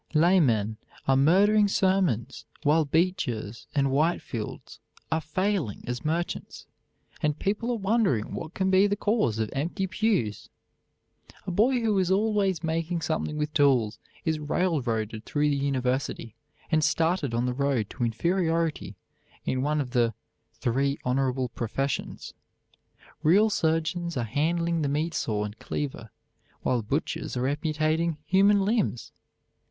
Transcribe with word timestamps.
Laymen 0.15 0.77
are 1.07 1.15
murdering 1.15 1.67
sermons 1.67 2.45
while 2.63 2.85
Beechers 2.85 3.67
and 3.75 3.89
Whitefields 3.89 4.79
are 5.11 5.21
failing 5.21 5.83
as 5.85 6.03
merchants, 6.03 6.65
and 7.21 7.37
people 7.37 7.69
are 7.69 7.77
wondering 7.77 8.33
what 8.33 8.55
can 8.55 8.71
be 8.71 8.87
the 8.87 8.95
cause 8.95 9.37
of 9.37 9.51
empty 9.53 9.85
pews. 9.85 10.49
A 11.45 11.51
boy 11.51 11.81
who 11.81 11.99
is 11.99 12.09
always 12.09 12.63
making 12.63 13.01
something 13.01 13.37
with 13.37 13.53
tools 13.53 13.99
is 14.25 14.39
railroaded 14.39 15.23
through 15.23 15.51
the 15.51 15.55
university 15.55 16.33
and 16.71 16.83
started 16.83 17.35
on 17.35 17.45
the 17.45 17.53
road 17.53 17.87
to 17.91 18.03
inferiority 18.03 18.95
in 19.45 19.61
one 19.61 19.79
of 19.79 19.91
the 19.91 20.15
"three 20.53 20.97
honorable 21.05 21.49
professions." 21.49 22.33
Real 23.21 23.51
surgeons 23.51 24.17
are 24.17 24.23
handling 24.23 24.81
the 24.81 24.89
meat 24.89 25.13
saw 25.13 25.43
and 25.43 25.59
cleaver, 25.59 26.09
while 26.63 26.81
butchers 26.81 27.37
are 27.37 27.47
amputating 27.47 28.17
human 28.25 28.65
limbs. 28.65 29.11